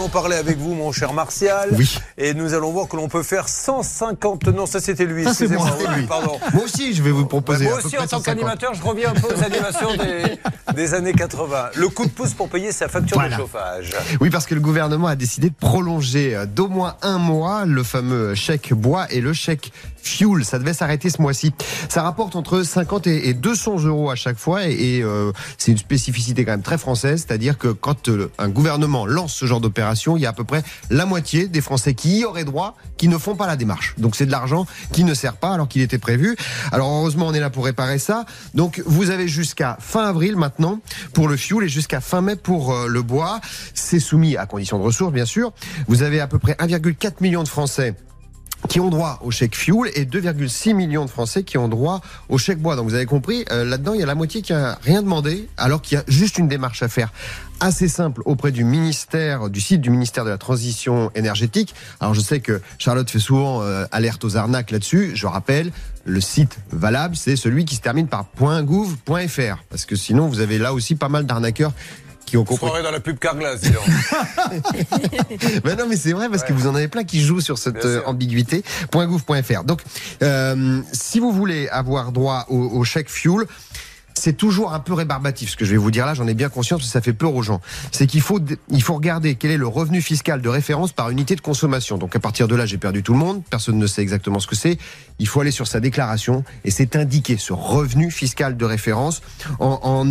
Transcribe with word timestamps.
allons 0.00 0.08
parler 0.08 0.36
avec 0.36 0.56
vous, 0.56 0.74
mon 0.74 0.92
cher 0.92 1.12
Martial. 1.12 1.68
Oui. 1.72 1.98
Et 2.16 2.32
nous 2.32 2.54
allons 2.54 2.70
voir 2.70 2.88
que 2.88 2.96
l'on 2.96 3.08
peut 3.08 3.22
faire 3.22 3.48
150. 3.48 4.48
Non, 4.48 4.64
ça 4.64 4.80
c'était 4.80 5.04
lui. 5.04 5.24
Ça, 5.24 5.34
c'est 5.34 5.48
moi, 5.48 5.66
lui. 5.94 6.06
Pardon. 6.06 6.38
Moi 6.54 6.64
aussi, 6.64 6.94
je 6.94 7.02
vais 7.02 7.10
vous 7.10 7.26
proposer. 7.26 7.66
moi 7.66 7.78
aussi, 7.84 7.98
en 7.98 8.02
tant 8.06 8.18
150. 8.18 8.24
qu'animateur, 8.24 8.72
je 8.74 8.82
reviens 8.82 9.10
un 9.10 9.14
peu 9.14 9.26
aux 9.28 9.42
animations 9.42 9.94
des, 9.96 10.38
des 10.74 10.94
années 10.94 11.12
80. 11.12 11.70
Le 11.76 11.88
coup 11.88 12.06
de 12.06 12.10
pouce 12.10 12.32
pour 12.32 12.48
payer 12.48 12.72
sa 12.72 12.88
facture 12.88 13.18
Voilà. 13.18 13.36
de 13.36 13.42
chauffage. 13.42 13.92
Oui, 14.20 14.30
parce 14.30 14.46
que 14.46 14.54
le 14.54 14.60
gouvernement 14.62 15.06
a 15.08 15.16
décidé 15.16 15.50
de 15.50 15.54
prolonger 15.54 16.34
euh, 16.34 16.46
d'au 16.46 16.68
moins 16.68 16.96
un 17.02 17.18
mois 17.18 17.66
le 17.66 17.82
fameux 17.82 18.34
chèque 18.34 18.72
bois 18.72 19.06
et 19.12 19.20
le 19.20 19.34
chèque 19.34 19.70
fuel. 20.02 20.46
Ça 20.46 20.58
devait 20.58 20.72
s'arrêter 20.72 21.10
ce 21.10 21.20
mois-ci. 21.20 21.52
Ça 21.90 22.02
rapporte 22.02 22.36
entre 22.36 22.62
50 22.62 23.06
et 23.06 23.28
et 23.28 23.34
200 23.34 23.84
euros 23.84 24.10
à 24.10 24.14
chaque 24.14 24.38
fois 24.38 24.66
et, 24.66 24.72
et, 24.72 25.02
euh, 25.02 25.30
c'est 25.58 25.72
une 25.72 25.78
spécificité 25.78 26.44
quand 26.46 26.52
même 26.52 26.62
très 26.62 26.78
française, 26.78 27.24
c'est-à-dire 27.26 27.58
que 27.58 27.68
quand 27.68 28.08
euh, 28.08 28.30
un 28.38 28.48
gouvernement 28.48 29.04
lance 29.04 29.34
ce 29.34 29.44
genre 29.44 29.60
d'opération, 29.60 29.89
il 30.16 30.22
y 30.22 30.26
a 30.26 30.30
à 30.30 30.32
peu 30.32 30.44
près 30.44 30.62
la 30.90 31.06
moitié 31.06 31.48
des 31.48 31.60
Français 31.60 31.94
qui 31.94 32.20
y 32.20 32.24
auraient 32.24 32.44
droit 32.44 32.76
qui 32.96 33.08
ne 33.08 33.18
font 33.18 33.34
pas 33.34 33.46
la 33.46 33.56
démarche. 33.56 33.94
Donc 33.98 34.16
c'est 34.16 34.26
de 34.26 34.30
l'argent 34.30 34.66
qui 34.92 35.04
ne 35.04 35.14
sert 35.14 35.36
pas 35.36 35.54
alors 35.54 35.68
qu'il 35.68 35.82
était 35.82 35.98
prévu. 35.98 36.36
Alors 36.72 36.90
heureusement, 36.90 37.26
on 37.28 37.34
est 37.34 37.40
là 37.40 37.50
pour 37.50 37.64
réparer 37.64 37.98
ça. 37.98 38.24
Donc 38.54 38.82
vous 38.86 39.10
avez 39.10 39.28
jusqu'à 39.28 39.76
fin 39.80 40.04
avril 40.06 40.36
maintenant 40.36 40.80
pour 41.12 41.28
le 41.28 41.36
fuel 41.36 41.64
et 41.64 41.68
jusqu'à 41.68 42.00
fin 42.00 42.20
mai 42.20 42.36
pour 42.36 42.72
euh, 42.72 42.88
le 42.88 43.02
bois. 43.02 43.40
C'est 43.74 44.00
soumis 44.00 44.36
à 44.36 44.46
conditions 44.46 44.78
de 44.78 44.84
ressources, 44.84 45.12
bien 45.12 45.24
sûr. 45.24 45.52
Vous 45.88 46.02
avez 46.02 46.20
à 46.20 46.26
peu 46.26 46.38
près 46.38 46.52
1,4 46.52 47.14
million 47.20 47.42
de 47.42 47.48
Français 47.48 47.94
qui 48.68 48.80
ont 48.80 48.88
droit 48.88 49.18
au 49.22 49.30
chèque 49.30 49.56
fuel 49.56 49.90
et 49.94 50.04
2,6 50.04 50.74
millions 50.74 51.04
de 51.04 51.10
Français 51.10 51.42
qui 51.42 51.58
ont 51.58 51.68
droit 51.68 52.00
au 52.28 52.38
chèque 52.38 52.58
bois. 52.58 52.76
Donc 52.76 52.88
vous 52.88 52.94
avez 52.94 53.06
compris, 53.06 53.44
euh, 53.50 53.64
là-dedans, 53.64 53.94
il 53.94 54.00
y 54.00 54.02
a 54.02 54.06
la 54.06 54.14
moitié 54.14 54.42
qui 54.42 54.52
a 54.52 54.78
rien 54.82 55.02
demandé, 55.02 55.48
alors 55.56 55.82
qu'il 55.82 55.96
y 55.96 56.00
a 56.00 56.04
juste 56.08 56.38
une 56.38 56.48
démarche 56.48 56.82
à 56.82 56.88
faire 56.88 57.12
assez 57.60 57.88
simple 57.88 58.22
auprès 58.24 58.52
du 58.52 58.64
ministère, 58.64 59.50
du 59.50 59.60
site 59.60 59.80
du 59.80 59.90
ministère 59.90 60.24
de 60.24 60.30
la 60.30 60.38
Transition 60.38 61.10
énergétique. 61.14 61.74
Alors 62.00 62.14
je 62.14 62.20
sais 62.20 62.40
que 62.40 62.60
Charlotte 62.78 63.08
fait 63.10 63.18
souvent 63.18 63.62
euh, 63.62 63.84
alerte 63.92 64.24
aux 64.24 64.36
arnaques 64.36 64.70
là-dessus. 64.70 65.12
Je 65.14 65.26
rappelle, 65.26 65.72
le 66.04 66.20
site 66.20 66.58
valable, 66.72 67.16
c'est 67.16 67.36
celui 67.36 67.64
qui 67.64 67.76
se 67.76 67.80
termine 67.80 68.08
par 68.08 68.26
.gouv.fr. 68.38 69.62
Parce 69.68 69.84
que 69.84 69.96
sinon, 69.96 70.26
vous 70.26 70.40
avez 70.40 70.58
là 70.58 70.72
aussi 70.72 70.94
pas 70.94 71.08
mal 71.08 71.26
d'arnaqueurs 71.26 71.72
qui 72.26 72.36
ont 72.36 72.42
On 72.42 72.44
compris. 72.44 72.66
croirait 72.66 72.82
dans 72.82 72.90
la 72.90 73.00
pub 73.00 73.18
Carglass, 73.18 73.60
dis 73.60 73.70
donc. 73.70 73.82
Ben 75.64 75.76
non, 75.76 75.86
mais 75.88 75.96
c'est 75.96 76.12
vrai 76.12 76.28
parce 76.28 76.44
que 76.44 76.52
vous 76.52 76.66
en 76.66 76.74
avez 76.74 76.88
plein 76.88 77.04
qui 77.04 77.20
jouent 77.20 77.40
sur 77.40 77.58
cette 77.58 77.84
euh, 77.84 78.02
ambiguïté. 78.06 78.62
.gouv.fr. 78.92 79.64
Donc, 79.64 79.80
euh, 80.22 80.80
si 80.92 81.18
vous 81.20 81.32
voulez 81.32 81.68
avoir 81.68 82.12
droit 82.12 82.46
au, 82.48 82.56
au 82.58 82.84
chèque 82.84 83.08
fuel, 83.10 83.46
c'est 84.20 84.34
toujours 84.34 84.74
un 84.74 84.80
peu 84.80 84.92
rébarbatif 84.92 85.50
ce 85.50 85.56
que 85.56 85.64
je 85.64 85.70
vais 85.70 85.76
vous 85.76 85.90
dire 85.90 86.06
là, 86.06 86.14
j'en 86.14 86.26
ai 86.26 86.34
bien 86.34 86.48
conscience 86.48 86.80
parce 86.80 86.88
que 86.88 86.92
ça 86.92 87.00
fait 87.00 87.12
peur 87.12 87.34
aux 87.34 87.42
gens. 87.42 87.60
C'est 87.90 88.06
qu'il 88.06 88.20
faut 88.20 88.38
il 88.70 88.82
faut 88.82 88.94
regarder 88.94 89.34
quel 89.34 89.50
est 89.50 89.56
le 89.56 89.66
revenu 89.66 90.02
fiscal 90.02 90.42
de 90.42 90.48
référence 90.48 90.92
par 90.92 91.10
unité 91.10 91.34
de 91.36 91.40
consommation. 91.40 91.98
Donc 91.98 92.14
à 92.14 92.20
partir 92.20 92.46
de 92.46 92.54
là, 92.54 92.66
j'ai 92.66 92.78
perdu 92.78 93.02
tout 93.02 93.12
le 93.12 93.18
monde, 93.18 93.42
personne 93.48 93.78
ne 93.78 93.86
sait 93.86 94.02
exactement 94.02 94.38
ce 94.38 94.46
que 94.46 94.56
c'est. 94.56 94.78
Il 95.18 95.26
faut 95.26 95.40
aller 95.40 95.50
sur 95.50 95.66
sa 95.66 95.80
déclaration 95.80 96.44
et 96.64 96.70
c'est 96.70 96.96
indiqué 96.96 97.36
ce 97.38 97.52
revenu 97.52 98.10
fiscal 98.10 98.56
de 98.56 98.64
référence. 98.64 99.22
En, 99.58 100.04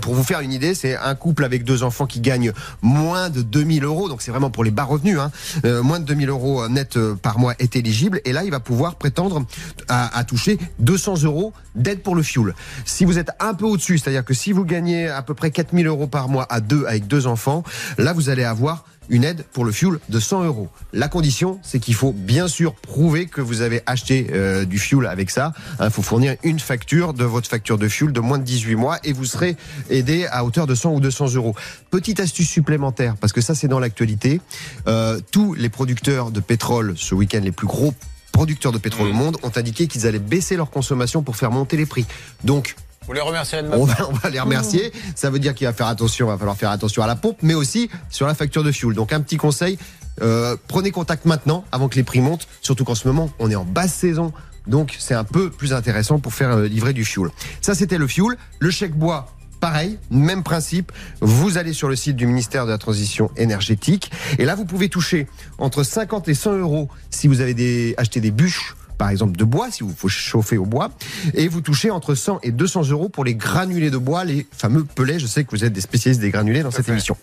pour 0.00 0.14
vous 0.14 0.24
faire 0.24 0.40
une 0.40 0.52
idée, 0.52 0.74
c'est 0.74 0.96
un 0.96 1.14
couple 1.14 1.44
avec 1.44 1.64
deux 1.64 1.82
enfants 1.82 2.06
qui 2.06 2.20
gagne 2.20 2.52
moins 2.82 3.30
de 3.30 3.42
2000 3.42 3.84
euros, 3.84 4.08
donc 4.08 4.22
c'est 4.22 4.30
vraiment 4.30 4.50
pour 4.50 4.64
les 4.64 4.70
bas 4.70 4.84
revenus, 4.84 5.18
hein. 5.18 5.30
Euh, 5.64 5.82
moins 5.82 6.00
de 6.00 6.04
2000 6.04 6.28
euros 6.28 6.68
net 6.68 6.96
euh, 6.96 7.14
par 7.14 7.38
mois 7.38 7.54
est 7.58 7.76
éligible 7.76 8.20
et 8.24 8.32
là 8.32 8.44
il 8.44 8.50
va 8.50 8.60
pouvoir 8.60 8.96
prétendre 8.96 9.44
à, 9.88 10.24
toucher 10.24 10.58
200 10.80 11.22
euros 11.22 11.52
d'aide 11.74 12.02
pour 12.02 12.14
le 12.14 12.22
fuel. 12.22 12.54
Si 12.84 13.04
vous 13.04 13.18
êtes 13.18 13.30
un 13.40 13.53
peu 13.54 13.64
au-dessus, 13.64 13.98
c'est-à-dire 13.98 14.24
que 14.24 14.34
si 14.34 14.52
vous 14.52 14.64
gagnez 14.64 15.08
à 15.08 15.22
peu 15.22 15.34
près 15.34 15.50
4000 15.50 15.86
euros 15.86 16.06
par 16.06 16.28
mois 16.28 16.46
à 16.50 16.60
deux 16.60 16.84
avec 16.86 17.06
deux 17.06 17.26
enfants, 17.26 17.62
là 17.98 18.12
vous 18.12 18.28
allez 18.28 18.44
avoir 18.44 18.84
une 19.08 19.24
aide 19.24 19.44
pour 19.52 19.64
le 19.64 19.72
fuel 19.72 19.98
de 20.08 20.20
100 20.20 20.44
euros. 20.44 20.68
La 20.92 21.08
condition, 21.08 21.58
c'est 21.62 21.78
qu'il 21.78 21.94
faut 21.94 22.12
bien 22.12 22.48
sûr 22.48 22.74
prouver 22.74 23.26
que 23.26 23.40
vous 23.40 23.60
avez 23.60 23.82
acheté 23.86 24.28
euh, 24.32 24.64
du 24.64 24.78
fuel 24.78 25.06
avec 25.06 25.30
ça. 25.30 25.52
Il 25.80 25.90
faut 25.90 26.02
fournir 26.02 26.36
une 26.42 26.58
facture 26.58 27.14
de 27.14 27.24
votre 27.24 27.48
facture 27.48 27.78
de 27.78 27.88
fuel 27.88 28.12
de 28.12 28.20
moins 28.20 28.38
de 28.38 28.44
18 28.44 28.76
mois 28.76 28.98
et 29.04 29.12
vous 29.12 29.24
serez 29.24 29.56
aidé 29.90 30.26
à 30.30 30.44
hauteur 30.44 30.66
de 30.66 30.74
100 30.74 30.94
ou 30.94 31.00
200 31.00 31.34
euros. 31.34 31.54
Petite 31.90 32.20
astuce 32.20 32.48
supplémentaire, 32.48 33.16
parce 33.20 33.32
que 33.32 33.40
ça 33.40 33.54
c'est 33.54 33.68
dans 33.68 33.80
l'actualité. 33.80 34.40
Euh, 34.86 35.20
tous 35.30 35.54
les 35.54 35.68
producteurs 35.68 36.30
de 36.30 36.40
pétrole 36.40 36.94
ce 36.96 37.14
week-end, 37.14 37.40
les 37.42 37.52
plus 37.52 37.66
gros 37.66 37.94
producteurs 38.32 38.72
de 38.72 38.78
pétrole 38.78 39.08
au 39.08 39.12
monde, 39.12 39.36
ont 39.42 39.52
indiqué 39.54 39.86
qu'ils 39.86 40.06
allaient 40.06 40.18
baisser 40.18 40.56
leur 40.56 40.70
consommation 40.70 41.22
pour 41.22 41.36
faire 41.36 41.52
monter 41.52 41.76
les 41.76 41.86
prix. 41.86 42.04
Donc, 42.42 42.74
Vous 43.06 43.12
les 43.12 43.20
remercierez 43.20 43.62
de 43.62 43.68
ma 43.68 43.76
on 43.76 43.84
va, 43.84 44.08
on 44.08 44.12
va 44.12 44.30
les 44.30 44.40
remercier. 44.40 44.92
Ça 45.14 45.30
veut 45.30 45.38
dire 45.38 45.54
qu'il 45.54 45.66
va 45.66 45.72
faire 45.72 45.86
attention, 45.86 46.26
va 46.26 46.38
falloir 46.38 46.56
faire 46.56 46.70
attention 46.70 47.02
à 47.02 47.06
la 47.06 47.16
pompe, 47.16 47.38
mais 47.42 47.54
aussi 47.54 47.90
sur 48.10 48.26
la 48.26 48.34
facture 48.34 48.64
de 48.64 48.72
fuel. 48.72 48.94
Donc 48.94 49.12
un 49.12 49.20
petit 49.20 49.36
conseil, 49.36 49.78
euh, 50.22 50.56
prenez 50.68 50.90
contact 50.90 51.24
maintenant 51.24 51.64
avant 51.72 51.88
que 51.88 51.96
les 51.96 52.02
prix 52.02 52.20
montent, 52.20 52.48
surtout 52.62 52.84
qu'en 52.84 52.94
ce 52.94 53.06
moment 53.06 53.30
on 53.38 53.50
est 53.50 53.56
en 53.56 53.64
basse 53.64 53.94
saison. 53.94 54.32
Donc 54.66 54.96
c'est 54.98 55.14
un 55.14 55.24
peu 55.24 55.50
plus 55.50 55.74
intéressant 55.74 56.18
pour 56.18 56.32
faire 56.32 56.50
euh, 56.50 56.66
livrer 56.66 56.92
du 56.92 57.04
fuel. 57.04 57.28
Ça 57.60 57.74
c'était 57.74 57.98
le 57.98 58.06
fuel. 58.06 58.38
Le 58.58 58.70
chèque 58.70 58.94
bois, 58.94 59.26
pareil, 59.60 59.98
même 60.10 60.42
principe. 60.42 60.90
Vous 61.20 61.58
allez 61.58 61.74
sur 61.74 61.88
le 61.88 61.96
site 61.96 62.16
du 62.16 62.26
ministère 62.26 62.64
de 62.64 62.70
la 62.70 62.78
Transition 62.78 63.30
énergétique 63.36 64.10
et 64.38 64.46
là 64.46 64.54
vous 64.54 64.64
pouvez 64.64 64.88
toucher 64.88 65.26
entre 65.58 65.82
50 65.82 66.28
et 66.28 66.34
100 66.34 66.54
euros 66.54 66.88
si 67.10 67.28
vous 67.28 67.40
avez 67.40 67.54
des, 67.54 67.94
acheté 67.98 68.20
des 68.20 68.30
bûches 68.30 68.74
par 68.98 69.10
exemple 69.10 69.36
de 69.36 69.44
bois, 69.44 69.70
si 69.70 69.82
vous 69.82 69.94
faut 69.96 70.08
chauffer 70.08 70.58
au 70.58 70.66
bois, 70.66 70.90
et 71.34 71.48
vous 71.48 71.60
touchez 71.60 71.90
entre 71.90 72.14
100 72.14 72.40
et 72.42 72.52
200 72.52 72.88
euros 72.90 73.08
pour 73.08 73.24
les 73.24 73.34
granulés 73.34 73.90
de 73.90 73.98
bois, 73.98 74.24
les 74.24 74.46
fameux 74.52 74.84
pelets. 74.84 75.18
Je 75.18 75.26
sais 75.26 75.44
que 75.44 75.50
vous 75.50 75.64
êtes 75.64 75.72
des 75.72 75.80
spécialistes 75.80 76.20
des 76.20 76.30
granulés 76.30 76.62
dans 76.62 76.70
cette 76.70 76.86
fait. 76.86 76.92
émission. 76.92 77.16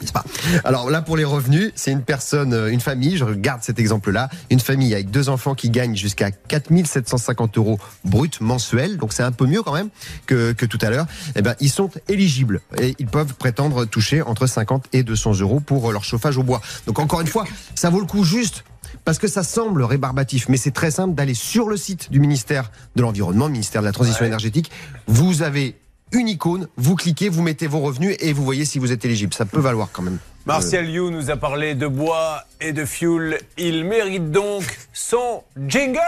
N'est-ce 0.00 0.12
pas? 0.12 0.24
Alors 0.64 0.90
là, 0.90 1.00
pour 1.00 1.16
les 1.16 1.24
revenus, 1.24 1.70
c'est 1.76 1.92
une 1.92 2.02
personne, 2.02 2.52
euh, 2.54 2.72
une 2.72 2.80
famille, 2.80 3.16
je 3.16 3.24
regarde 3.24 3.62
cet 3.62 3.78
exemple-là, 3.78 4.30
une 4.50 4.58
famille 4.58 4.92
avec 4.94 5.10
deux 5.10 5.28
enfants 5.28 5.54
qui 5.54 5.70
gagnent 5.70 5.94
jusqu'à 5.94 6.32
4750 6.32 7.56
euros 7.58 7.78
brut 8.04 8.40
mensuels, 8.40 8.96
donc 8.96 9.12
c'est 9.12 9.22
un 9.22 9.30
peu 9.30 9.46
mieux 9.46 9.62
quand 9.62 9.74
même 9.74 9.90
que, 10.26 10.52
que 10.52 10.66
tout 10.66 10.78
à 10.82 10.90
l'heure, 10.90 11.06
eh 11.36 11.42
ben, 11.42 11.54
ils 11.60 11.70
sont 11.70 11.90
éligibles 12.08 12.62
et 12.80 12.96
ils 12.98 13.06
peuvent 13.06 13.34
prétendre 13.34 13.84
toucher 13.84 14.22
entre 14.22 14.46
50 14.46 14.86
et 14.92 15.04
200 15.04 15.38
euros 15.40 15.60
pour 15.60 15.92
leur 15.92 16.02
chauffage 16.02 16.36
au 16.36 16.42
bois. 16.42 16.60
Donc 16.86 16.98
encore 16.98 17.20
une 17.20 17.28
fois, 17.28 17.44
ça 17.76 17.88
vaut 17.88 18.00
le 18.00 18.06
coup 18.06 18.24
juste 18.24 18.64
parce 19.04 19.18
que 19.18 19.28
ça 19.28 19.42
semble 19.42 19.82
rébarbatif, 19.82 20.48
mais 20.48 20.56
c'est 20.56 20.70
très 20.70 20.90
simple 20.90 21.14
d'aller 21.14 21.34
sur 21.34 21.68
le 21.68 21.76
site 21.76 22.10
du 22.10 22.20
ministère 22.20 22.70
de 22.96 23.02
l'Environnement, 23.02 23.48
ministère 23.48 23.80
de 23.82 23.86
la 23.86 23.92
Transition 23.92 24.20
Ouais. 24.22 24.28
énergétique. 24.28 24.70
Vous 25.06 25.42
avez 25.42 25.76
une 26.12 26.28
icône, 26.28 26.68
vous 26.76 26.94
cliquez, 26.94 27.28
vous 27.28 27.42
mettez 27.42 27.66
vos 27.66 27.80
revenus 27.80 28.16
et 28.20 28.32
vous 28.32 28.44
voyez 28.44 28.64
si 28.64 28.78
vous 28.78 28.92
êtes 28.92 29.04
éligible. 29.04 29.32
Ça 29.34 29.44
peut 29.46 29.60
valoir 29.60 29.88
quand 29.92 30.02
même. 30.02 30.18
Martial 30.44 30.88
You 30.90 31.10
nous 31.10 31.30
a 31.30 31.36
parlé 31.36 31.74
de 31.74 31.86
bois 31.86 32.42
et 32.60 32.72
de 32.72 32.84
fuel. 32.84 33.40
Il 33.58 33.84
mérite 33.84 34.30
donc 34.30 34.64
son 34.92 35.42
jingle. 35.68 36.00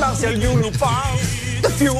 Martial 0.00 0.42
You 0.42 0.54
nous 0.56 0.70
parle 0.78 1.18
de 1.62 1.68
fuel. 1.68 1.92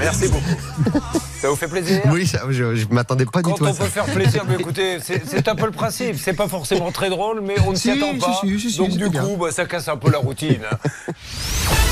Merci 0.00 0.28
beaucoup. 0.28 1.20
Ça 1.44 1.50
vous 1.50 1.56
fait 1.56 1.68
plaisir? 1.68 2.00
Oui, 2.06 2.26
ça, 2.26 2.40
je, 2.48 2.74
je 2.74 2.86
m'attendais 2.90 3.26
pas 3.26 3.42
du 3.42 3.50
Quand 3.50 3.56
tout 3.56 3.66
à 3.66 3.68
on 3.68 3.74
ça. 3.74 3.84
peut 3.84 3.90
faire 3.90 4.06
plaisir, 4.06 4.44
mais 4.48 4.54
écoutez, 4.58 4.96
c'est 5.02 5.46
un 5.46 5.54
peu 5.54 5.66
le 5.66 5.72
principe. 5.72 6.16
C'est 6.18 6.32
pas 6.32 6.48
forcément 6.48 6.90
très 6.90 7.10
drôle, 7.10 7.42
mais 7.42 7.56
on 7.66 7.72
ne 7.72 7.76
s'y 7.76 7.82
Si, 7.82 7.90
attend 7.90 8.18
pas. 8.18 8.40
si, 8.40 8.58
si, 8.58 8.70
si, 8.70 8.78
Donc 8.78 8.96
du 8.96 9.10
coup, 9.10 9.36
bah, 9.38 9.50
ça 9.50 9.66
casse 9.66 9.88
un 9.88 9.98
peu 9.98 10.10
la 10.10 10.16
routine. 10.20 10.62
hein. 10.72 10.78